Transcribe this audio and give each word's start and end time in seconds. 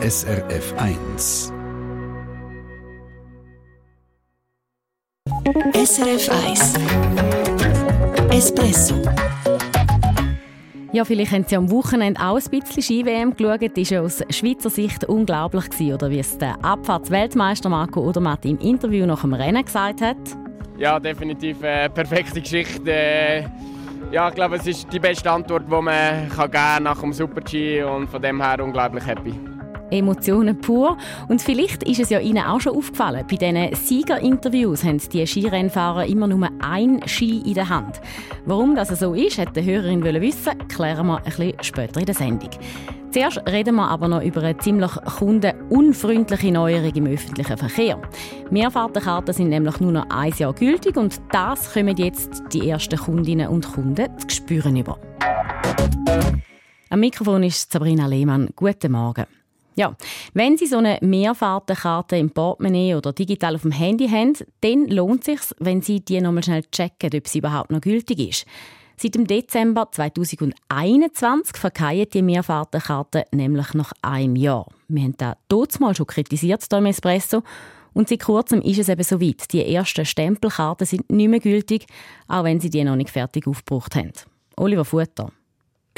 SRF 0.00 0.74
1. 0.78 1.52
SRF 5.74 6.30
1 6.46 6.74
Espresso 8.30 8.94
ja, 10.92 11.04
vielleicht 11.04 11.32
haben 11.32 11.44
Sie 11.46 11.56
am 11.56 11.70
Wochenende 11.70 12.20
auch 12.20 12.36
ein 12.36 12.60
bisschen 12.60 12.82
Ski-WM 12.82 13.36
geschaut. 13.36 13.76
Das 13.76 13.90
war 13.90 14.02
aus 14.02 14.22
Schweizer 14.30 14.70
Sicht 14.70 15.04
unglaublich, 15.04 15.68
gewesen, 15.68 15.94
oder 15.94 16.10
wie 16.10 16.20
es 16.20 16.38
der 16.38 16.64
Abfahrtsweltmeister 16.64 17.68
Marco 17.68 18.00
Odermatt 18.00 18.44
im 18.46 18.58
Interview 18.58 19.04
nach 19.04 19.20
dem 19.22 19.34
Rennen 19.34 19.64
gesagt 19.64 20.00
hat. 20.00 20.16
Ja, 20.78 20.98
definitiv 20.98 21.62
eine 21.62 21.90
perfekte 21.90 22.40
Geschichte. 22.40 23.50
Ja, 24.12 24.28
ich 24.28 24.34
glaube, 24.34 24.56
es 24.56 24.66
ist 24.66 24.90
die 24.92 25.00
beste 25.00 25.30
Antwort, 25.30 25.64
die 25.66 25.82
man 25.82 26.28
kann 26.30 26.50
geben 26.50 26.84
nach 26.84 27.00
dem 27.00 27.12
Super-G 27.12 27.82
und 27.82 28.08
von 28.08 28.22
dem 28.22 28.40
her 28.40 28.64
unglaublich 28.64 29.04
happy. 29.04 29.47
Emotionen 29.90 30.60
pur. 30.60 30.96
Und 31.28 31.42
vielleicht 31.42 31.82
ist 31.82 32.00
es 32.00 32.10
ja 32.10 32.18
Ihnen 32.18 32.44
auch 32.44 32.60
schon 32.60 32.76
aufgefallen, 32.76 33.24
bei 33.28 33.36
diesen 33.36 33.74
Siegerinterviews 33.74 34.84
haben 34.84 34.98
die 35.12 35.26
Skirennfahrer 35.26 36.06
immer 36.06 36.26
nur 36.26 36.48
ein 36.60 37.00
Ski 37.06 37.42
in 37.44 37.54
der 37.54 37.68
Hand. 37.68 38.00
Warum 38.44 38.74
das 38.74 38.88
so 38.88 39.14
ist, 39.14 39.38
hat 39.38 39.56
die 39.56 39.64
Hörerin 39.64 40.02
wissen 40.04 40.56
klären 40.68 41.06
wir 41.06 41.18
ein 41.18 41.24
bisschen 41.24 41.54
später 41.62 42.00
in 42.00 42.06
der 42.06 42.14
Sendung. 42.14 42.50
Zuerst 43.10 43.40
reden 43.48 43.76
wir 43.76 43.88
aber 43.88 44.06
noch 44.06 44.22
über 44.22 44.42
eine 44.42 44.58
ziemlich 44.58 44.90
kundenunfreundliche 45.18 46.52
Neuerung 46.52 46.94
im 46.94 47.06
öffentlichen 47.06 47.56
Verkehr. 47.56 48.00
Mehrfahrtenkarten 48.50 49.32
sind 49.32 49.48
nämlich 49.48 49.80
nur 49.80 49.92
noch 49.92 50.10
ein 50.10 50.32
Jahr 50.36 50.52
gültig 50.52 50.96
und 50.96 51.18
das 51.32 51.72
kommen 51.72 51.96
jetzt 51.96 52.42
die 52.52 52.68
ersten 52.68 52.98
Kundinnen 52.98 53.48
und 53.48 53.72
Kunden 53.72 54.08
zu 54.18 54.36
spüren 54.36 54.76
über. 54.76 54.98
Am 56.90 57.00
Mikrofon 57.00 57.42
ist 57.42 57.72
Sabrina 57.72 58.06
Lehmann. 58.06 58.48
Guten 58.54 58.92
Morgen. 58.92 59.37
Ja, 59.78 59.94
wenn 60.34 60.56
Sie 60.56 60.66
so 60.66 60.78
eine 60.78 60.98
Mehrfahrtenkarte 61.02 62.16
im 62.16 62.30
Portemonnaie 62.30 62.96
oder 62.96 63.12
digital 63.12 63.54
auf 63.54 63.62
dem 63.62 63.70
Handy 63.70 64.08
haben, 64.08 64.32
dann 64.60 64.88
lohnt 64.88 65.20
es 65.20 65.26
sich, 65.26 65.56
wenn 65.60 65.82
Sie 65.82 66.00
die 66.00 66.20
nochmal 66.20 66.42
schnell 66.42 66.64
checken, 66.64 67.10
ob 67.14 67.28
sie 67.28 67.38
überhaupt 67.38 67.70
noch 67.70 67.80
gültig 67.80 68.18
ist. 68.18 68.44
Seit 68.96 69.14
dem 69.14 69.28
Dezember 69.28 69.86
2021 69.88 71.56
verkeilen 71.56 72.08
die 72.12 72.22
Mehrfahrtenkarten 72.22 73.22
nämlich 73.30 73.72
nach 73.74 73.92
einem 74.02 74.34
Jahr. 74.34 74.66
Wir 74.88 75.04
haben 75.04 75.14
das 75.16 75.36
dort 75.46 75.78
mal 75.78 75.94
schon 75.94 76.08
kritisiert 76.08 76.64
hier 76.68 76.78
im 76.78 76.86
Espresso. 76.86 77.44
Und 77.94 78.08
seit 78.08 78.24
kurzem 78.24 78.60
ist 78.62 78.80
es 78.80 78.88
eben 78.88 79.04
so 79.04 79.20
weit. 79.20 79.52
Die 79.52 79.64
ersten 79.64 80.04
Stempelkarten 80.04 80.88
sind 80.88 81.08
nicht 81.08 81.28
mehr 81.28 81.38
gültig, 81.38 81.86
auch 82.26 82.42
wenn 82.42 82.58
sie 82.58 82.70
die 82.70 82.82
noch 82.82 82.96
nicht 82.96 83.10
fertig 83.10 83.46
aufgebraucht 83.46 83.94
haben. 83.94 84.10
Oliver 84.56 84.84
Futter. 84.84 85.30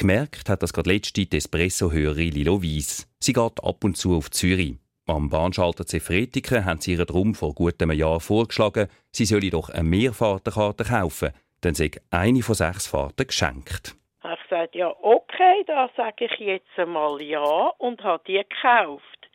Gemerkt 0.01 0.49
hat 0.49 0.63
das 0.63 0.73
gerade 0.73 0.95
letzte 0.95 1.27
Espresso-Hörerin 1.31 2.33
Lilo 2.33 2.63
Weiss. 2.63 3.07
Sie 3.19 3.35
geht 3.35 3.63
ab 3.63 3.85
und 3.85 3.99
zu 3.99 4.17
auf 4.17 4.31
Zürich. 4.31 4.79
Am 5.07 5.29
Bahnschalter 5.29 5.85
Zefretiken 5.85 6.65
haben 6.65 6.81
sie 6.81 6.93
ihr 6.93 7.05
drum 7.05 7.35
vor 7.35 7.55
gut 7.55 7.83
einem 7.83 7.99
Jahr 7.99 8.19
vorgeschlagen, 8.19 8.89
sie 9.11 9.27
solle 9.27 9.51
doch 9.51 9.69
eine 9.69 9.83
Mehrfahrtenkarte 9.83 10.85
kaufen, 10.85 11.35
dann 11.61 11.75
sei 11.75 11.91
eine 12.11 12.41
von 12.41 12.55
sechs 12.55 12.87
Fahrten 12.87 13.27
geschenkt. 13.27 13.95
Ich 14.25 14.51
habe 14.51 14.71
ja, 14.73 14.91
okay, 15.03 15.65
da 15.67 15.91
sage 15.95 16.25
ich 16.25 16.39
jetzt 16.39 16.79
einmal 16.79 17.21
ja 17.21 17.71
und 17.77 18.03
habe 18.03 18.25
die 18.27 18.43
gekauft. 18.43 19.29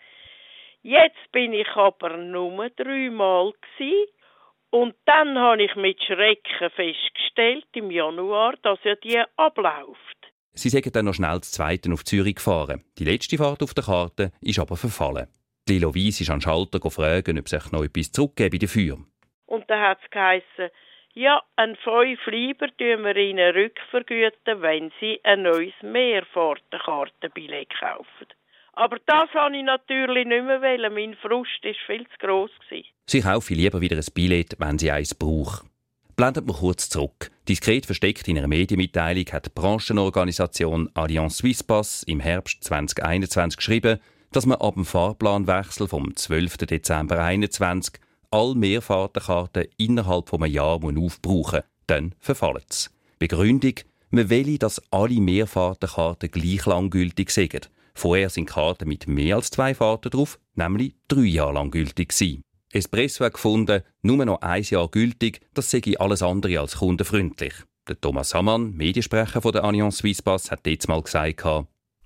Jetzt 0.81 1.31
bin 1.31 1.53
ich 1.53 1.69
aber 1.75 2.17
nur 2.17 2.71
dreimal 2.71 3.52
gewesen, 3.52 4.08
und 4.71 4.95
dann 5.05 5.38
habe 5.38 5.61
ich 5.61 5.75
mit 5.75 6.03
Schrecken 6.03 6.71
festgestellt 6.71 7.67
im 7.75 7.91
Januar, 7.91 8.55
dass 8.63 8.80
ja 8.83 8.95
die 8.95 9.21
abläuft. 9.38 10.24
Sie 10.56 10.70
sind 10.70 10.95
dann 10.95 11.06
noch 11.06 11.14
schnell 11.14 11.39
das 11.39 11.52
Zweite 11.52 11.92
auf 11.92 12.06
Zürich 12.06 12.36
gefahren. 12.36 12.84
Die 12.98 13.03
letzte 13.03 13.38
Fahrt 13.38 13.61
auf 13.61 13.73
der 13.73 13.84
Karte 13.84 14.31
ist 14.42 14.59
aber 14.59 14.78
verfallen. 14.78 15.28
Lilo 15.67 15.94
Weiss 15.94 16.22
ist 16.22 16.30
an 16.30 16.39
den 16.39 16.44
Schalter 16.44 16.80
fragen, 16.89 17.39
ob 17.39 17.50
sich 17.50 17.72
noch 17.72 17.84
etwas 17.84 18.11
zurückgeben 18.11 18.59
dafür. 18.59 18.98
Und 19.48 19.70
dann 19.70 19.81
hat 19.81 20.00
es 20.03 20.09
geheißen, 20.11 20.70
ja, 21.14 21.42
ein 21.55 21.76
fünf 21.77 22.20
Lieber 22.27 22.67
tun 22.77 23.04
wir 23.04 23.15
Ihnen 23.15 23.54
rückvergüten, 23.55 24.61
wenn 24.61 24.92
Sie 24.99 25.20
ein 25.23 25.44
neues 25.44 25.73
Mehrfahrtenkartenbillett 25.82 27.70
kaufen. 27.80 28.27
Aber 28.73 28.98
das 29.05 29.30
habe 29.33 29.55
ich 29.55 29.64
natürlich 29.64 30.26
nicht 30.26 30.44
mehr 30.44 30.61
wollen. 30.61 30.94
Mein 30.94 31.15
Frust 31.15 31.64
war 31.64 31.73
viel 31.86 32.05
zu 32.08 32.17
gross. 32.20 32.52
Sie 33.05 33.21
kaufen 33.21 33.55
lieber 33.55 33.80
wieder 33.80 33.95
ein 33.95 34.14
Billett, 34.14 34.55
wenn 34.60 34.77
Sie 34.77 34.92
eins 34.92 35.15
brauchen. 35.15 35.70
Blendet 36.15 36.48
wir 36.48 36.53
kurz 36.53 36.87
zurück. 36.87 37.30
Diskret 37.49 37.86
versteckt 37.86 38.27
in 38.30 38.37
einer 38.37 38.48
Medienmitteilung 38.48 39.26
hat 39.33 39.48
die 39.48 39.52
Branchenorganisation 39.53 40.89
Allianz 40.93 41.37
Swisspass 41.37 42.03
im 42.03 42.21
Herbst 42.21 42.64
2021 42.64 43.58
geschrieben, 43.58 43.99
dass 44.31 44.45
man 44.45 44.61
ab 44.61 44.76
dem 44.76 44.86
Fahrplanwechsel 44.86 45.89
vom 45.89 46.15
12. 46.15 46.58
Dezember 46.58 47.15
2021 47.15 47.95
alle 48.31 48.55
Mehrfahrtenkarten 48.55 49.65
innerhalb 49.76 50.30
von 50.30 50.42
einem 50.42 50.53
Jahr 50.53 50.80
aufbrauchen 50.81 51.59
muss. 51.59 51.70
Dann 51.87 52.15
verfallen 52.20 52.64
sie. 52.70 52.89
Begründung, 53.20 53.76
man 54.09 54.30
will, 54.30 54.58
dass 54.58 54.82
alle 54.92 55.20
Mehrfahrtenkarten 55.20 56.32
gleich 56.32 56.65
lang 56.65 56.92
gültig 56.92 57.30
sind. 57.30 57.70
Vorher 57.93 58.30
sind 58.30 58.45
Karten 58.45 58.87
mit 58.87 59.08
mehr 59.08 59.36
als 59.36 59.52
zwei 59.52 59.76
Fahrten 59.76 60.11
drauf, 60.11 60.39
nämlich 60.55 60.95
drei 61.09 61.21
Jahre 61.21 61.55
lang 61.55 61.71
gültig 61.71 62.09
gewesen. 62.09 62.45
Espresso 62.75 63.23
hat 63.23 63.36
gefunden, 63.36 63.83
nur 64.02 64.25
noch 64.25 64.41
ein 64.41 64.61
Jahr 64.63 64.89
gültig, 64.89 65.39
das 65.53 65.71
sei 65.71 65.81
alles 65.97 66.21
andere 66.21 66.59
als 66.59 66.80
kundenfreundlich. 66.80 67.53
Der 67.87 67.99
Thomas 68.02 68.33
Hammann, 68.33 68.73
Mediensprecher 68.75 69.41
von 69.41 69.53
der 69.53 69.63
Allianz 69.63 69.99
Swisspass, 69.99 70.52
hat 70.52 70.67
jetzt 70.67 70.89
mal 70.89 71.02
gesagt, 71.02 71.45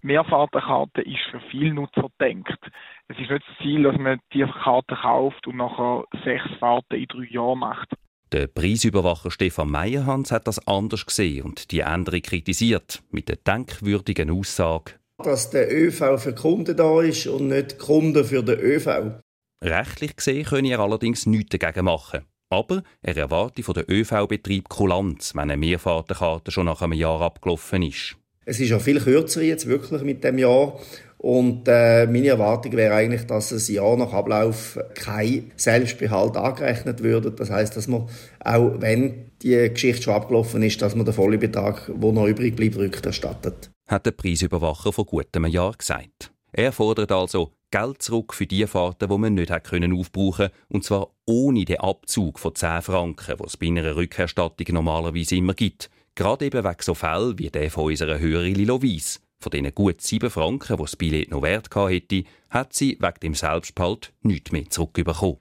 Mehrfahrtenkarte 0.01 1.01
ist 1.01 1.25
für 1.31 1.41
viele 1.49 1.73
Nutzer 1.73 2.09
gedacht. 2.19 2.59
Es 3.07 3.17
ist 3.17 3.31
nicht 3.31 3.43
das 3.47 3.57
Ziel, 3.63 3.83
dass 3.83 3.97
man 3.97 4.19
die 4.31 4.45
Karte 4.45 4.95
kauft 5.01 5.47
und 5.47 5.57
nachher 5.57 6.03
sechs 6.23 6.45
Fahrten 6.59 6.95
in 6.95 7.07
drei 7.07 7.27
Jahren 7.31 7.59
macht. 7.59 7.89
Der 8.31 8.45
Preisüberwacher 8.45 9.31
Stefan 9.31 9.71
Meyerhans 9.71 10.31
hat 10.31 10.45
das 10.45 10.65
anders 10.67 11.05
gesehen 11.05 11.45
und 11.45 11.71
die 11.71 11.79
Änderung 11.79 12.21
kritisiert, 12.21 13.01
mit 13.09 13.27
der 13.27 13.37
denkwürdigen 13.37 14.29
Aussage, 14.29 14.93
dass 15.17 15.49
der 15.49 15.73
ÖV 15.73 16.21
für 16.21 16.35
Kunden 16.35 16.77
da 16.77 17.01
ist 17.01 17.25
und 17.25 17.47
nicht 17.47 17.79
Kunden 17.79 18.23
für 18.23 18.43
den 18.43 18.59
ÖV. 18.59 19.19
Rechtlich 19.63 20.15
gesehen 20.15 20.45
könne 20.45 20.71
er 20.71 20.79
allerdings 20.79 21.25
nichts 21.25 21.57
dagegen 21.57 21.85
machen. 21.85 22.21
Aber 22.49 22.81
er 23.01 23.17
erwarte 23.17 23.61
von 23.61 23.75
der 23.75 23.89
ÖV-Betrieb 23.89 24.69
Kulanz, 24.69 25.35
wenn 25.35 25.51
eine 25.51 25.57
Mehrfahrtenkarte 25.57 26.51
schon 26.51 26.65
nach 26.65 26.81
einem 26.81 26.93
Jahr 26.93 27.21
abgelaufen 27.21 27.83
ist. 27.83 28.15
Es 28.45 28.59
ist 28.59 28.69
ja 28.69 28.79
viel 28.79 28.99
kürzer 28.99 29.43
jetzt 29.43 29.67
wirklich 29.67 30.01
mit 30.01 30.23
dem 30.23 30.39
Jahr. 30.39 30.79
Und 31.19 31.67
äh, 31.67 32.07
meine 32.07 32.29
Erwartung 32.29 32.71
wäre 32.71 32.95
eigentlich, 32.95 33.27
dass 33.27 33.51
es 33.51 33.67
Jahr 33.67 33.97
nach 33.97 34.13
Ablauf 34.13 34.79
kein 34.95 35.51
Selbstbehalt 35.57 36.37
angerechnet 36.37 37.03
würde. 37.03 37.31
Das 37.31 37.49
heißt, 37.49 37.75
dass 37.75 37.87
man 37.87 38.07
auch 38.39 38.79
wenn 38.79 39.31
die 39.41 39.69
Geschichte 39.69 40.03
schon 40.03 40.13
abgelaufen 40.13 40.63
ist, 40.63 40.81
dass 40.81 40.95
man 40.95 41.05
den 41.05 41.13
vollen 41.13 41.39
Betrag, 41.39 41.91
der 41.93 42.11
noch 42.11 42.25
übrig 42.25 42.55
bleibt, 42.55 42.77
rückerstattet. 42.77 43.69
Hat 43.87 44.05
der 44.05 44.11
Preisüberwacher 44.11 44.93
vor 44.93 45.05
gutem 45.05 45.45
Jahr 45.45 45.73
gesagt. 45.77 46.31
Er 46.53 46.71
fordert 46.71 47.11
also 47.11 47.51
Geld 47.71 48.01
zurück 48.01 48.33
für 48.33 48.47
die 48.47 48.65
Fahrten, 48.65 49.09
die 49.09 49.17
man 49.17 49.35
nicht 49.35 49.63
können 49.63 49.93
aufbrauchen 49.93 50.49
und 50.69 50.83
zwar 50.83 51.11
ohne 51.25 51.65
den 51.65 51.79
Abzug 51.79 52.39
von 52.39 52.55
10 52.55 52.81
Franken, 52.81 53.39
was 53.39 53.53
es 53.53 53.57
bei 53.57 53.67
einer 53.67 53.95
Rückerstattung 53.95 54.73
normalerweise 54.73 55.35
immer 55.35 55.53
gibt. 55.53 55.89
Gerade 56.15 56.45
eben 56.45 56.63
wegen 56.63 56.81
so 56.81 56.95
Fällen 56.95 57.37
wie 57.37 57.49
der 57.49 57.69
von 57.69 57.85
unserer 57.85 58.19
Hörerin 58.19 58.55
Lilo 58.55 58.81
Weiss. 58.81 59.21
Von 59.39 59.51
diesen 59.51 59.73
gut 59.73 60.01
7 60.01 60.29
Franken, 60.29 60.77
die 60.77 60.83
das 60.83 60.95
Billett 60.95 61.31
noch 61.31 61.43
wert 61.43 61.73
hätte, 61.75 62.23
hat 62.49 62.73
sie 62.73 62.97
wegen 62.99 63.19
dem 63.21 63.33
Selbstbehalt 63.35 64.13
nichts 64.21 64.51
mehr 64.51 64.69
zurückbekommen. 64.69 65.37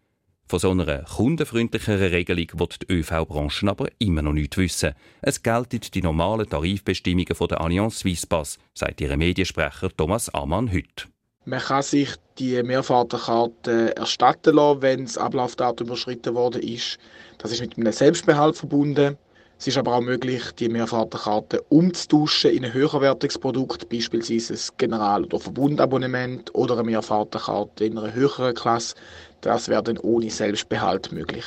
Von 0.46 0.58
so 0.58 0.70
einer 0.70 1.02
kundenfreundlicheren 1.02 2.08
Regelung 2.08 2.46
wird 2.54 2.82
die 2.82 2.92
ÖV-Branche 2.92 3.68
aber 3.68 3.88
immer 3.98 4.22
noch 4.22 4.32
nicht 4.32 4.56
wissen. 4.56 4.94
Es 5.20 5.42
gelten 5.42 5.80
die 5.92 6.02
normalen 6.02 6.48
Tarifbestimmungen 6.48 7.48
der 7.48 7.60
Allianz 7.60 7.98
Swisspass, 7.98 8.58
sagt 8.72 9.00
ihr 9.00 9.14
Mediensprecher 9.16 9.94
Thomas 9.94 10.28
Amann 10.30 10.72
heute. 10.72 11.08
Man 11.48 11.60
kann 11.60 11.80
sich 11.80 12.10
die 12.38 12.62
Mehrfahrtenkarte 12.62 13.96
erstatten 13.96 14.54
lassen, 14.54 14.82
wenn 14.82 15.06
das 15.06 15.16
Ablaufdatum 15.16 15.86
überschritten 15.86 16.34
worden 16.34 16.62
ist. 16.62 16.98
Das 17.38 17.50
ist 17.50 17.62
mit 17.62 17.78
einem 17.78 17.90
Selbstbehalt 17.90 18.54
verbunden. 18.54 19.16
Es 19.58 19.66
ist 19.66 19.78
aber 19.78 19.96
auch 19.96 20.02
möglich, 20.02 20.42
die 20.58 20.68
Mehrfahrtenkarte 20.68 21.62
umzutauschen 21.70 22.50
in 22.50 22.66
ein 22.66 22.74
höherwertiges 22.74 23.38
Produkt, 23.38 23.88
beispielsweise 23.88 24.52
ein 24.52 24.76
General- 24.76 25.24
oder 25.24 25.40
Verbundabonnement 25.40 26.54
oder 26.54 26.74
eine 26.74 26.84
Mehrfahrtenkarte 26.84 27.86
in 27.86 27.96
einer 27.96 28.12
höheren 28.12 28.54
Klasse. 28.54 28.94
Das 29.40 29.68
wäre 29.68 29.82
dann 29.82 29.96
ohne 29.96 30.28
Selbstbehalt 30.28 31.12
möglich. 31.12 31.46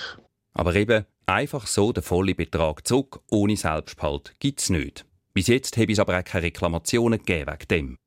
Aber 0.56 0.74
eben 0.74 1.06
einfach 1.28 1.68
so 1.68 1.94
den 1.94 2.02
vollen 2.02 2.36
Betrag 2.36 2.88
zurück, 2.88 3.20
ohne 3.30 3.56
Selbstbehalt, 3.56 4.34
gibt 4.40 4.62
es 4.62 4.72
nicht. 4.72 5.06
Bis 5.36 5.46
jetzt 5.46 5.78
habe 5.78 5.92
es 5.92 6.00
aber 6.00 6.18
auch 6.18 6.24
keine 6.24 6.46
Reklamationen 6.46 7.20
gegeben 7.20 7.52
wegen 7.52 7.68
dem. 7.70 8.01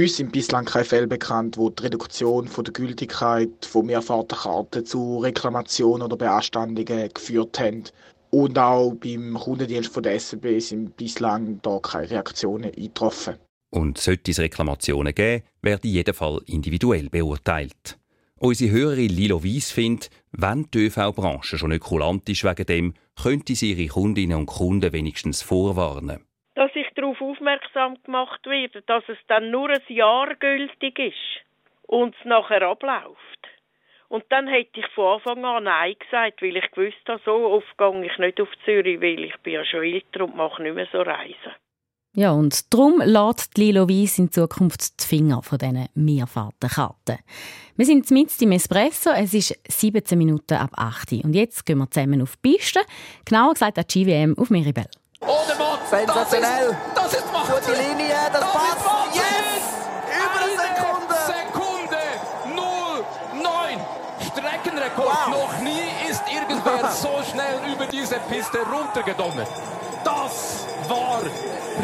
Uns 0.00 0.16
sind 0.16 0.32
bislang 0.32 0.64
keine 0.64 0.86
Fälle 0.86 1.06
bekannt, 1.06 1.58
wo 1.58 1.68
die 1.68 1.82
Reduktion 1.82 2.48
von 2.48 2.64
der 2.64 2.72
Gültigkeit 2.72 3.50
von 3.66 3.84
Mehrfahrtenkarten 3.84 4.86
zu 4.86 5.18
Reklamationen 5.18 6.00
oder 6.00 6.16
Beanstandungen 6.16 7.10
geführt 7.12 7.60
haben. 7.60 7.84
Und 8.30 8.58
auch 8.58 8.94
beim 8.94 9.34
Kundendienst 9.34 9.92
von 9.92 10.02
der 10.02 10.14
SBB 10.14 10.58
sind 10.60 10.96
bislang 10.96 11.60
da 11.60 11.78
keine 11.82 12.08
Reaktionen 12.12 12.72
eingetroffen. 12.74 13.34
Und 13.68 13.98
sollte 13.98 14.30
es 14.30 14.38
Reklamationen 14.38 15.14
geben, 15.14 15.44
werden 15.60 15.82
in 15.82 15.90
jedem 15.90 16.14
Fall 16.14 16.40
individuell 16.46 17.10
beurteilt. 17.10 17.98
Unsere 18.36 18.70
Hörerin 18.70 19.10
Lilo 19.10 19.44
Weiss 19.44 19.70
findet, 19.70 20.08
wenn 20.32 20.66
die 20.72 20.86
ÖV-Branche 20.86 21.58
schon 21.58 21.68
nicht 21.68 21.82
kulant 21.82 22.26
ist 22.26 22.42
wegen 22.42 22.64
dem, 22.64 22.94
könnte 23.20 23.54
sie 23.54 23.72
ihre 23.74 23.92
Kundinnen 23.92 24.38
und 24.38 24.46
Kunden 24.46 24.94
wenigstens 24.94 25.42
vorwarnen. 25.42 26.20
Darauf 27.00 27.20
aufmerksam 27.22 27.96
gemacht 28.02 28.44
werde, 28.44 28.82
dass 28.82 29.02
es 29.08 29.16
dann 29.26 29.50
nur 29.50 29.70
ein 29.70 29.80
Jahr 29.88 30.34
gültig 30.34 30.98
ist 30.98 31.44
und 31.86 32.14
es 32.14 32.24
nachher 32.26 32.62
abläuft. 32.62 33.48
Und 34.08 34.24
dann 34.28 34.48
hätte 34.48 34.80
ich 34.80 34.86
von 34.88 35.14
Anfang 35.14 35.44
an 35.44 35.64
Nein 35.64 35.94
gesagt, 35.98 36.42
weil 36.42 36.56
ich 36.56 36.70
gewusst 36.72 36.98
habe, 37.08 37.22
so 37.24 37.32
oft 37.32 37.78
gehe 37.78 38.04
ich 38.04 38.18
nicht 38.18 38.40
auf 38.40 38.48
Zürich, 38.64 39.00
weil 39.00 39.24
ich 39.24 39.36
bin 39.38 39.54
ja 39.54 39.64
schon 39.64 39.84
älter 39.84 40.24
und 40.24 40.36
mache 40.36 40.62
nicht 40.62 40.74
mehr 40.74 40.88
so 40.92 41.00
Reisen. 41.00 41.54
Ja, 42.14 42.32
und 42.32 42.74
darum 42.74 43.00
lässt 43.00 43.56
Lilo 43.56 43.88
Weiss 43.88 44.18
in 44.18 44.32
Zukunft 44.32 45.00
die 45.00 45.06
Finger 45.06 45.42
von 45.42 45.58
diesen 45.58 45.88
Mehrfahrtenkarten. 45.94 47.18
Wir 47.76 47.86
sind 47.86 48.10
mit 48.10 48.42
im 48.42 48.52
Espresso, 48.52 49.10
es 49.10 49.32
ist 49.32 49.58
17 49.68 50.18
Minuten 50.18 50.54
ab 50.54 50.72
8 50.74 51.12
Uhr. 51.12 51.24
Und 51.24 51.34
jetzt 51.34 51.64
gehen 51.64 51.78
wir 51.78 51.88
zusammen 51.88 52.20
auf 52.20 52.36
die 52.36 52.56
Piste, 52.56 52.80
genauer 53.24 53.52
gesagt 53.52 53.78
an 53.78 53.84
die 53.88 54.04
GWM 54.04 54.36
auf 54.36 54.50
Miribel. 54.50 54.86
Oh, 55.26 55.40
der 55.46 55.56
Mann! 55.56 55.78
Sensationell! 55.88 56.76
Das 56.94 57.06
ist, 57.06 57.14
das 57.14 57.24
ist 57.24 57.32
Macht! 57.32 57.52
Gute 57.52 57.72
Linie, 57.72 58.14
das, 58.32 58.40
das 58.40 58.52
passt! 58.52 59.14
Yes! 59.14 59.62
Über 60.16 60.40
eine 60.40 60.56
Sekunde! 60.56 61.14
Sekunde! 61.26 61.98
0,9! 63.36 64.26
Streckenrekord! 64.26 65.06
Wow. 65.06 65.28
Noch 65.28 65.60
nie 65.60 66.10
ist 66.10 66.22
irgendwer 66.32 66.90
so 67.02 67.10
schnell 67.30 67.60
über 67.70 67.84
diese 67.86 68.16
Piste 68.30 68.58
runtergedonnert. 68.72 69.48
Das 70.04 70.66
war 70.88 71.20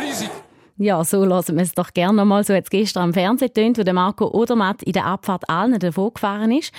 riesig. 0.00 0.30
Ja, 0.78 1.04
so 1.04 1.24
lassen 1.24 1.56
wir 1.56 1.62
es 1.62 1.74
doch 1.74 1.92
gerne 1.92 2.14
nochmal. 2.14 2.42
So 2.44 2.54
hat 2.54 2.64
es 2.64 2.70
gestern 2.70 3.04
am 3.04 3.14
Fernsehen 3.14 3.52
tönt, 3.52 3.78
wo 3.78 3.82
der 3.82 3.94
Marco 3.94 4.28
Odermatt 4.28 4.82
in 4.82 4.92
der 4.92 5.04
Abfahrt 5.04 5.48
allen 5.48 5.78
davon 5.78 6.12
gefahren 6.14 6.52
ist. 6.52 6.72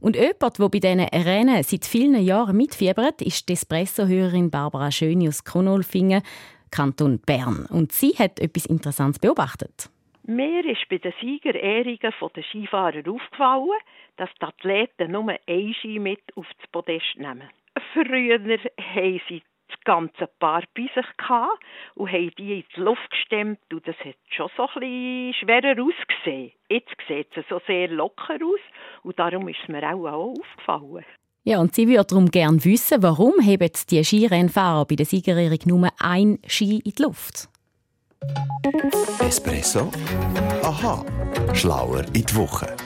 Und 0.00 0.16
jemand, 0.16 0.58
der 0.58 0.68
bei 0.68 0.78
diesen 0.78 1.00
Rennen 1.00 1.62
seit 1.62 1.84
vielen 1.84 2.22
Jahren 2.22 2.56
mitfiebert, 2.56 3.20
ist 3.22 3.48
die 3.48 3.52
Espresso-Hörerin 3.52 4.50
Barbara 4.50 4.90
Schöni 4.90 5.28
aus 5.28 5.44
Kronolfingen, 5.44 6.22
Kanton 6.70 7.20
Bern. 7.20 7.66
Und 7.70 7.92
sie 7.92 8.12
hat 8.18 8.40
etwas 8.40 8.66
Interessantes 8.66 9.18
beobachtet. 9.18 9.90
Mir 10.24 10.64
ist 10.64 10.88
bei 10.88 10.98
den 10.98 11.12
Siegerehrungen 11.20 11.98
der 12.00 12.42
Skifahrer 12.44 13.02
aufgefallen, 13.10 13.80
dass 14.16 14.30
die 14.40 14.44
Athleten 14.44 15.12
nur 15.12 15.34
ein 15.46 15.74
Ski 15.80 15.98
mit 15.98 16.20
aufs 16.36 16.50
Podest 16.72 17.16
nehmen. 17.16 17.50
Früher 17.92 18.38
haben 18.38 19.20
sie 19.28 19.42
das 19.70 19.80
ganze 19.84 20.26
Paar 20.38 20.62
bei 20.74 20.88
sich 20.94 21.16
gehabt 21.16 21.62
und 21.94 22.10
haben 22.10 22.30
die 22.38 22.60
in 22.60 22.64
die 22.76 22.80
Luft 22.80 23.10
gestemmt 23.10 23.60
und 23.72 23.86
das 23.86 23.96
hat 24.04 24.16
schon 24.28 24.50
so 24.56 24.66
ein 24.74 24.80
bisschen 24.80 25.34
schwerer 25.34 25.82
ausgesehen. 25.82 26.52
Jetzt 26.68 26.94
sieht 27.08 27.36
es 27.36 27.44
so 27.48 27.60
sehr 27.66 27.88
locker 27.88 28.34
aus 28.34 28.60
und 29.02 29.18
darum 29.18 29.48
ist 29.48 29.58
es 29.62 29.68
mir 29.68 29.82
auch, 29.82 30.06
auch 30.06 30.34
aufgefallen. 30.38 31.04
Ja, 31.42 31.58
und 31.58 31.74
sie 31.74 31.88
würde 31.88 32.04
darum 32.04 32.30
gerne 32.30 32.62
wissen, 32.64 33.02
warum 33.02 33.40
heben 33.40 33.70
die 33.90 34.04
Skirennfahrer 34.04 34.84
bei 34.84 34.96
der 34.96 35.06
Siegerehrung 35.06 35.58
nur 35.64 35.88
ein 35.98 36.38
Ski 36.46 36.80
in 36.84 36.92
die 36.92 37.02
Luft? 37.02 37.48
Espresso? 39.20 39.90
Aha, 40.62 41.04
schlauer 41.54 42.04
in 42.12 42.26
die 42.26 42.36
Woche. 42.36 42.76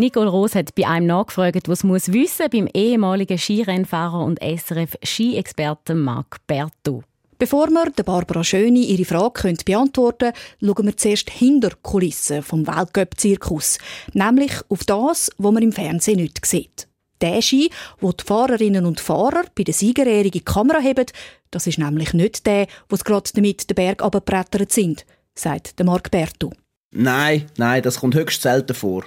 Nicole 0.00 0.30
Roos 0.30 0.54
hat 0.54 0.74
bei 0.74 0.86
einem 0.86 1.08
nachgefragt, 1.08 1.68
was 1.68 1.84
muss 1.84 2.10
wissen 2.10 2.46
beim 2.50 2.66
ehemaligen 2.72 3.36
Skirennfahrer 3.36 4.24
und 4.24 4.40
SRF-Ski-Experten 4.40 6.00
Marc 6.00 6.38
Berto. 6.46 7.02
Bevor 7.38 7.68
wir 7.68 7.90
Barbara 8.02 8.42
Schöni 8.42 8.84
ihre 8.84 9.04
Frage 9.04 9.54
beantworten 9.62 10.32
können, 10.32 10.74
schauen 10.74 10.86
wir 10.86 10.96
zuerst 10.96 11.28
hinter 11.28 11.72
Kulissen 11.82 12.42
vom 12.42 12.66
Weltcup-Zirkus. 12.66 13.76
Nämlich 14.14 14.52
auf 14.70 14.84
das, 14.84 15.30
was 15.36 15.52
man 15.52 15.62
im 15.62 15.72
Fernsehen 15.72 16.22
nicht 16.22 16.46
sieht. 16.46 16.88
Der 17.20 17.42
Ski, 17.42 17.70
wo 18.00 18.12
die 18.12 18.24
Fahrerinnen 18.24 18.86
und 18.86 19.00
Fahrer 19.00 19.44
bei 19.54 19.64
der 19.64 19.74
Siegerehrung 19.74 20.24
in 20.24 20.30
die 20.30 20.40
Kamera 20.40 20.82
haben, 20.82 21.06
das 21.50 21.66
ist 21.66 21.78
nämlich 21.78 22.14
nicht 22.14 22.46
der, 22.46 22.68
wo 22.88 22.96
gerade 22.96 23.30
damit 23.34 23.68
den 23.68 23.74
Berg 23.74 24.02
abgebrettert 24.02 24.72
sind, 24.72 25.04
sagt 25.34 25.78
Marc 25.84 26.10
Berto. 26.10 26.52
Nein, 26.92 27.46
nein, 27.56 27.82
das 27.82 28.00
kommt 28.00 28.14
höchst 28.14 28.42
selten 28.42 28.74
vor. 28.74 29.04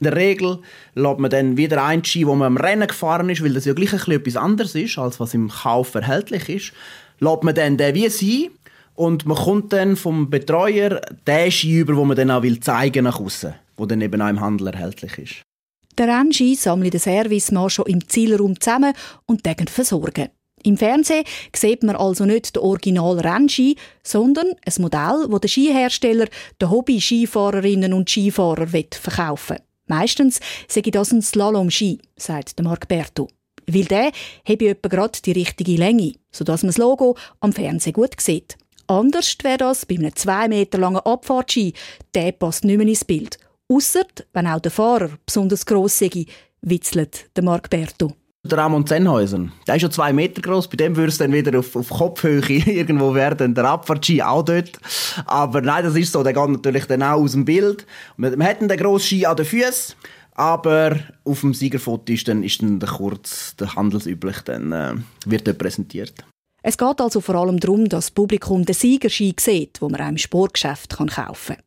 In 0.00 0.04
der 0.04 0.16
Regel 0.16 0.60
lässt 0.94 1.18
man 1.18 1.30
dann 1.30 1.56
wieder 1.56 1.84
ein 1.84 2.04
Ski, 2.04 2.26
wo 2.26 2.34
man 2.34 2.46
am 2.46 2.56
Rennen 2.56 2.88
gefahren 2.88 3.28
ist, 3.28 3.42
weil 3.42 3.52
das 3.52 3.66
ja 3.66 3.74
gleich 3.74 3.92
ein 3.92 4.12
etwas 4.12 4.36
anderes 4.36 4.74
ist, 4.74 4.98
als 4.98 5.20
was 5.20 5.34
im 5.34 5.50
Kauf 5.50 5.94
erhältlich 5.94 6.48
ist, 6.48 6.72
lässt 7.20 7.42
man 7.42 7.54
dann 7.54 7.76
den 7.76 7.94
wie 7.94 8.08
sein 8.08 8.50
und 8.94 9.26
man 9.26 9.36
kommt 9.36 9.72
dann 9.72 9.96
vom 9.96 10.30
Betreuer 10.30 11.00
den 11.26 11.50
Ski 11.50 11.80
über, 11.80 11.96
wo 11.96 12.04
man 12.04 12.16
dann 12.16 12.30
auch 12.30 12.42
will 12.42 12.60
zeigen 12.60 13.04
nach 13.04 13.20
außen, 13.20 13.54
wo 13.76 13.84
dann 13.84 14.00
eben 14.00 14.20
auch 14.22 14.28
im 14.28 14.40
Handel 14.40 14.68
erhältlich 14.68 15.18
ist. 15.18 15.42
Der 15.98 16.08
Rennski 16.08 16.54
sammelt 16.54 16.92
den 16.92 17.00
Servicemann 17.00 17.70
schon 17.70 17.86
im 17.86 18.06
Zielraum 18.06 18.60
zusammen 18.60 18.92
und 19.24 19.46
den 19.46 19.66
versorgen. 19.66 20.28
Im 20.66 20.76
Fernsehen 20.76 21.24
sieht 21.54 21.84
man 21.84 21.94
also 21.94 22.24
nicht 22.24 22.56
den 22.56 22.62
Original 22.62 23.20
Rennski, 23.20 23.76
sondern 24.02 24.48
ein 24.48 24.82
Modell, 24.82 25.28
das 25.30 25.40
der 25.40 25.48
Skihersteller 25.48 26.26
den 26.60 26.70
Hobby-Skifahrerinnen 26.70 27.92
und 27.92 28.10
Skifahrer 28.10 28.66
verkaufen 28.66 29.58
will. 29.58 29.64
Meistens 29.86 30.40
sage 30.66 30.90
das 30.90 31.12
ein 31.12 31.22
Slalom-Ski, 31.22 32.00
sagt 32.16 32.60
Marc 32.60 32.88
Berto. 32.88 33.28
Weil 33.68 33.84
der 33.84 34.10
habe 34.44 34.68
etwa 34.68 34.88
gerade 34.88 35.20
die 35.24 35.32
richtige 35.32 35.76
Länge, 35.76 36.14
sodass 36.32 36.64
man 36.64 36.70
das 36.70 36.78
Logo 36.78 37.16
am 37.38 37.52
Fernsehen 37.52 37.92
gut 37.92 38.20
sieht. 38.20 38.56
Anders 38.88 39.36
wäre 39.42 39.58
das 39.58 39.86
bei 39.86 39.94
einem 39.94 40.16
zwei 40.16 40.48
Meter 40.48 40.78
langen 40.78 40.98
Abfahrtski. 40.98 41.74
Der 42.12 42.32
passt 42.32 42.64
nicht 42.64 42.76
mehr 42.76 42.88
ins 42.88 43.04
Bild. 43.04 43.38
Ausser, 43.68 44.06
wenn 44.32 44.48
auch 44.48 44.60
der 44.60 44.72
Fahrer 44.72 45.10
besonders 45.24 45.64
gross 45.64 46.00
sei, 46.00 46.26
witzelt 46.60 47.30
Marc 47.40 47.70
Berto. 47.70 48.12
Der 48.46 48.58
Ramon 48.58 48.86
Zenhäusen, 48.86 49.52
der 49.66 49.76
ist 49.76 49.82
schon 49.82 49.90
zwei 49.90 50.12
Meter 50.12 50.40
groß. 50.40 50.68
Bei 50.68 50.76
dem 50.76 50.96
würde 50.96 51.08
es 51.08 51.18
dann 51.18 51.32
wieder 51.32 51.58
auf, 51.58 51.74
auf 51.76 51.88
Kopfhöhe 51.88 52.40
irgendwo 52.48 53.14
werden. 53.14 53.54
Der 53.54 53.64
Abfahrtski 53.64 54.22
auch 54.22 54.42
dort. 54.42 54.78
Aber 55.26 55.60
nein, 55.60 55.84
das 55.84 55.96
ist 55.96 56.12
so. 56.12 56.22
Der 56.22 56.32
geht 56.32 56.48
natürlich 56.48 56.86
dann 56.86 57.02
auch 57.02 57.20
aus 57.20 57.32
dem 57.32 57.44
Bild. 57.44 57.86
Man 58.16 58.42
hat 58.42 58.60
den 58.60 58.68
grossen 58.68 59.06
Ski 59.06 59.26
an 59.26 59.36
den 59.36 59.46
Füßen. 59.46 59.96
Aber 60.36 60.98
auf 61.24 61.40
dem 61.40 61.54
Siegerfoto 61.54 62.12
ist 62.12 62.28
dann, 62.28 62.42
ist 62.42 62.60
dann 62.60 62.78
der 62.78 62.90
kurz, 62.90 63.56
der 63.56 63.74
handelsüblich, 63.74 64.40
dann 64.42 64.70
äh, 64.70 64.94
wird 65.24 65.46
dort 65.46 65.56
präsentiert. 65.56 66.12
Es 66.62 66.76
geht 66.76 67.00
also 67.00 67.22
vor 67.22 67.36
allem 67.36 67.58
darum, 67.58 67.88
dass 67.88 68.06
das 68.06 68.10
Publikum 68.10 68.64
den 68.64 68.74
Siegerski 68.74 69.34
sieht, 69.40 69.80
wo 69.80 69.88
man 69.88 70.00
auch 70.00 70.08
im 70.08 70.18
Sportgeschäft 70.18 70.94
kaufen 70.94 71.56
kann. 71.56 71.62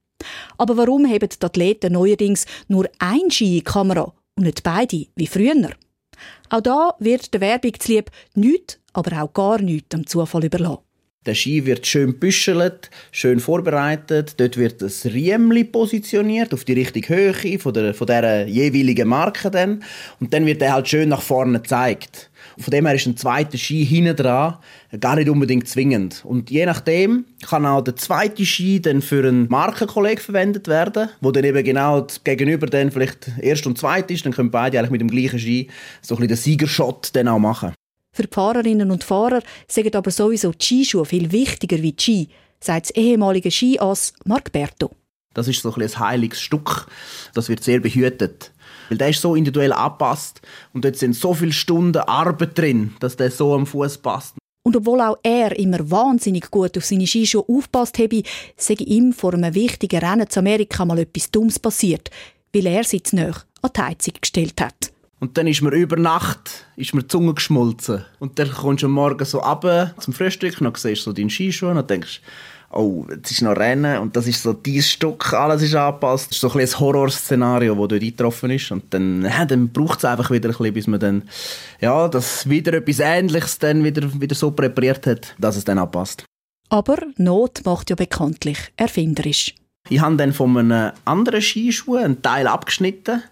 Aber 0.58 0.78
warum 0.78 1.08
haben 1.08 1.30
die 1.30 1.46
Athleten 1.46 1.94
neuerdings 1.94 2.46
nur 2.68 2.88
ein 3.00 3.32
Ski 3.32 3.46
in 3.46 3.54
die 3.54 3.62
Kamera 3.64 4.14
und 4.36 4.44
nicht 4.44 4.62
beide, 4.62 5.08
wie 5.16 5.28
früher? 5.28 5.70
Auch 6.50 6.62
da 6.62 6.96
wird 7.00 7.34
der 7.34 7.42
Werbung 7.42 7.74
zulieb 7.80 8.12
nichts, 8.36 8.80
aber 8.94 9.24
auch 9.24 9.34
gar 9.34 9.62
nichts 9.62 9.96
am 9.96 10.06
Zufall 10.06 10.46
überlassen. 10.46 10.80
Der 11.26 11.36
Ski 11.36 11.66
wird 11.66 11.86
schön 11.86 12.18
büschelt, 12.18 12.90
schön 13.12 13.42
vorbereitet. 13.42 14.40
Dort 14.40 14.56
wird 14.56 14.82
das 14.82 15.06
Riemli 15.06 15.66
positioniert 15.66 16.54
auf 16.54 16.64
die 16.64 16.74
richtige 16.74 17.10
Höhe 17.14 17.60
von 17.60 17.74
der, 17.74 17.94
von 17.94 18.08
der 18.08 18.48
jeweiligen 18.48 19.08
Marke 19.08 19.52
dann. 19.52 19.84
Und 20.22 20.34
dann 20.34 20.46
wird 20.46 20.62
er 20.62 20.74
halt 20.74 20.88
schön 20.88 21.10
nach 21.10 21.22
vorne 21.22 21.60
gezeigt. 21.60 22.29
Von 22.60 22.72
dem 22.72 22.86
her 22.86 22.96
ist 22.96 23.06
ein 23.06 23.16
zweiter 23.16 23.58
Ski 23.58 23.86
hinten 23.86 24.16
dran 24.16 24.58
gar 25.00 25.16
nicht 25.16 25.30
unbedingt 25.30 25.68
zwingend. 25.68 26.24
Und 26.26 26.50
je 26.50 26.66
nachdem 26.66 27.26
kann 27.48 27.66
auch 27.66 27.82
der 27.82 27.96
zweite 27.96 28.46
Ski 28.46 28.82
dann 28.82 29.02
für 29.02 29.28
einen 29.28 29.48
Markenkollegen 29.50 30.24
verwendet 30.24 30.68
werden, 30.68 31.10
wo 31.22 31.32
dann 31.32 31.44
eben 31.44 31.64
genau 31.64 32.06
gegenüber 32.24 32.68
dann 32.68 32.92
vielleicht 32.92 33.32
erst 33.40 33.66
und 33.68 33.78
zweit 33.78 34.12
ist. 34.12 34.26
Dann 34.26 34.34
können 34.34 34.52
beide 34.52 34.78
eigentlich 34.78 34.92
mit 34.92 35.02
dem 35.02 35.10
gleichen 35.10 35.40
Ski 35.40 35.70
so 36.02 36.16
ein 36.16 36.18
bisschen 36.18 36.28
den 36.28 36.38
Siegershot 36.38 37.10
dann 37.14 37.28
auch 37.28 37.40
machen. 37.40 37.74
Für 38.12 38.24
die 38.24 38.34
Fahrerinnen 38.34 38.92
und 38.92 39.04
Fahrer 39.04 39.42
sagen 39.68 39.96
aber 39.96 40.12
sowieso 40.12 40.52
die 40.52 40.66
Skischuhe 40.66 41.06
viel 41.06 41.32
wichtiger 41.32 41.78
wie 41.82 41.94
die 41.94 42.04
Ski, 42.04 42.30
sagt 42.60 42.88
das 42.88 42.96
ehemalige 42.96 43.52
Skiass 43.52 44.14
Marc 44.26 44.52
Berto. 44.52 44.92
Das 45.34 45.48
ist 45.48 45.62
so 45.62 45.74
ein, 45.74 45.82
ein 45.82 46.00
heiliges 46.00 46.42
Stück. 46.42 46.88
Das 47.34 47.50
wird 47.50 47.64
sehr 47.64 47.80
behütet. 47.80 48.52
Weil 48.90 48.98
der 48.98 49.10
ist 49.10 49.22
so 49.22 49.36
individuell 49.36 49.72
angepasst 49.72 50.42
und 50.74 50.84
dort 50.84 50.98
sind 50.98 51.16
so 51.16 51.34
viele 51.34 51.54
Stunden 51.54 52.00
Arbeit 52.00 52.58
drin, 52.58 52.96
dass 53.00 53.16
der 53.16 53.32
so 53.32 53.54
am 53.54 53.66
Fuß 53.66 54.00
passt. 54.00 54.36
Und 54.64 54.76
obwohl 54.76 55.02
auch 55.02 55.18
er 55.24 55.58
immer 55.58 55.90
wahnsinnig 55.90 56.52
gut 56.52 56.78
auf 56.78 56.86
seine 56.86 57.08
Skischuhe 57.08 57.46
aufpasst 57.48 57.98
habe, 57.98 58.24
sei 58.58 58.76
ihm 58.80 59.14
vor 59.14 59.34
einem 59.34 59.56
wichtigen 59.56 60.00
Rennen 60.00 60.30
zu 60.30 60.40
Amerika 60.40 60.86
mal 60.86 61.00
etwas 61.00 61.32
Dummes 61.32 61.60
passiert, 61.60 62.10
weil 62.54 62.68
er 62.68 62.84
sich 62.84 63.04
zu 63.06 63.16
näher 63.16 63.36
an 63.62 63.72
die 63.76 63.82
Heizung 63.82 64.14
gestellt 64.20 64.60
hat. 64.60 64.92
Und 65.20 65.38
dann 65.38 65.48
ist 65.48 65.62
mir 65.62 65.72
über 65.72 65.98
Nacht 65.98 66.66
ist 66.78 66.94
mir 66.94 67.02
die 67.02 67.08
Zunge 67.08 67.34
geschmolzen. 67.34 68.06
Und 68.20 68.40
dann 68.40 68.52
kommst 68.52 68.84
du 68.84 68.88
am 68.88 68.94
Morgen 68.94 69.26
so 69.26 69.40
runter 69.40 69.94
zum 70.00 70.14
Frühstück 70.14 70.62
und 70.62 70.66
dann 70.66 70.76
siehst 70.76 71.02
du 71.02 71.10
so 71.10 71.14
deinen 71.14 71.30
Skischuh 71.30 71.68
und 71.68 71.90
denkst, 71.90 72.22
oh, 72.72 73.06
jetzt 73.10 73.32
ist 73.32 73.42
noch 73.42 73.56
Rennen 73.56 74.00
und 74.00 74.16
das 74.16 74.28
ist 74.28 74.44
so 74.44 74.54
dieses 74.54 74.92
Stück, 74.92 75.34
alles 75.34 75.62
ist 75.62 75.76
angepasst. 75.76 76.28
Das 76.28 76.38
ist 76.38 76.42
so 76.42 76.52
ein, 76.52 76.60
ein 76.60 76.80
Horrorszenario, 76.80 77.74
das 77.76 77.88
dort 77.88 78.02
eingetroffen 78.04 78.52
ist. 78.52 78.72
Und 78.72 78.94
dann, 78.94 79.24
ja, 79.24 79.46
dann 79.46 79.70
braucht 79.70 80.00
es 80.00 80.06
einfach 80.06 80.30
wieder 80.32 80.50
ein 80.50 80.56
bisschen, 80.56 80.74
bis 80.74 80.88
man 80.88 81.00
dann, 81.00 81.24
ja, 81.80 82.08
das 82.08 82.48
wieder 82.50 82.74
etwas 82.74 83.00
Ähnliches 83.00 83.60
dann 83.60 83.84
wieder, 83.84 84.10
wieder 84.20 84.36
so 84.36 84.52
präpariert 84.52 85.08
hat, 85.08 85.36
dass 85.38 85.56
es 85.56 85.66
dann 85.66 85.80
anpasst. 85.80 86.24
Aber 86.70 86.98
Not 87.18 87.62
macht 87.66 87.90
ja 87.90 87.96
bekanntlich 87.96 88.60
erfinderisch. 88.78 89.56
Ich 89.90 90.00
habe 90.02 90.18
dann 90.18 90.34
von 90.34 90.56
einem 90.56 90.92
anderen 91.06 91.42
Skischuh 91.42 91.96
einen 91.96 92.22
Teil 92.22 92.46
abgeschnitten. 92.46 93.24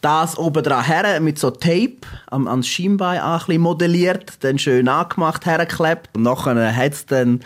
Das 0.00 0.38
oben 0.38 0.62
dran 0.62 0.84
her 0.84 1.20
mit 1.20 1.38
so 1.38 1.50
Tape 1.50 1.96
am, 2.30 2.46
ans 2.46 2.68
Schienbein 2.68 3.20
ein 3.20 3.60
modelliert, 3.60 4.44
dann 4.44 4.58
schön 4.58 4.88
angemacht, 4.88 5.44
hergeklebt. 5.44 6.10
Und 6.14 6.22
nachher 6.22 6.76
hat 6.76 6.92
es 6.92 7.06
dann 7.06 7.40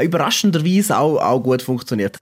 überraschenderweise 0.00 0.98
auch, 0.98 1.18
auch 1.18 1.40
gut 1.40 1.60
funktioniert. 1.60 2.16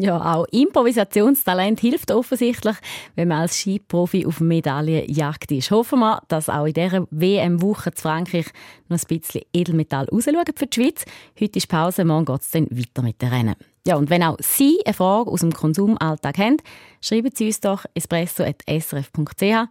Ja, 0.00 0.34
auch 0.34 0.46
Improvisationstalent 0.50 1.80
hilft 1.80 2.10
offensichtlich, 2.10 2.76
wenn 3.16 3.28
man 3.28 3.42
als 3.42 3.58
Skiprofi 3.58 4.26
auf 4.26 4.40
Medaillenjagd 4.40 5.50
ist. 5.52 5.70
Hoffen 5.70 6.00
wir, 6.00 6.22
dass 6.28 6.48
auch 6.48 6.66
in 6.66 6.74
dieser 6.74 7.06
WM-Woche 7.10 7.92
zu 7.92 8.02
Frankreich 8.02 8.46
noch 8.88 8.98
ein 8.98 9.04
bisschen 9.08 9.42
Edelmetall 9.52 10.06
rausschauen 10.06 10.44
für 10.54 10.66
die 10.66 10.80
Schweiz. 10.80 11.04
Heute 11.40 11.58
ist 11.58 11.68
Pause, 11.68 12.04
morgen 12.04 12.26
geht 12.26 12.40
es 12.40 12.50
dann 12.50 12.68
weiter 12.70 13.02
mit 13.02 13.20
den 13.20 13.28
Rennen. 13.28 13.56
Ja, 13.86 13.96
und 13.96 14.10
wenn 14.10 14.22
auch 14.22 14.36
Sie 14.40 14.78
eine 14.84 14.94
Frage 14.94 15.30
aus 15.30 15.40
dem 15.40 15.52
Konsumalltag 15.52 16.38
haben, 16.38 16.58
schreiben 17.00 17.30
Sie 17.34 17.46
uns 17.46 17.60
doch 17.60 17.84
espresso.srf.ch 17.94 19.68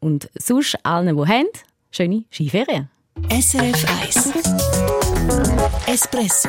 und 0.00 0.30
sonst 0.34 0.78
allen, 0.84 1.16
die 1.16 1.26
haben, 1.26 1.48
schöne 1.90 2.24
Skiferien. 2.30 2.88
SRF 3.30 3.84
1 4.02 4.32
Espresso 5.86 6.48